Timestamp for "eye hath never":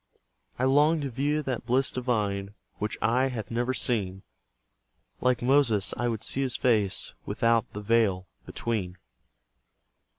3.03-3.71